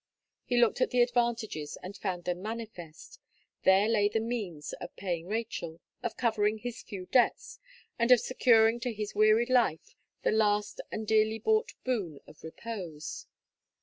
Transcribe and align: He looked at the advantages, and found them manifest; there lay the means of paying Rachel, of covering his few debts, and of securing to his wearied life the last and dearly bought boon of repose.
He 0.45 0.57
looked 0.57 0.81
at 0.81 0.89
the 0.89 1.03
advantages, 1.03 1.77
and 1.83 1.95
found 1.95 2.23
them 2.23 2.41
manifest; 2.41 3.19
there 3.65 3.87
lay 3.87 4.09
the 4.09 4.19
means 4.19 4.73
of 4.81 4.95
paying 4.95 5.27
Rachel, 5.27 5.79
of 6.01 6.17
covering 6.17 6.57
his 6.57 6.81
few 6.81 7.05
debts, 7.05 7.59
and 7.99 8.11
of 8.11 8.19
securing 8.19 8.79
to 8.79 8.93
his 8.93 9.13
wearied 9.13 9.51
life 9.51 9.93
the 10.23 10.31
last 10.31 10.81
and 10.91 11.07
dearly 11.07 11.37
bought 11.37 11.73
boon 11.83 12.19
of 12.25 12.41
repose. 12.43 13.27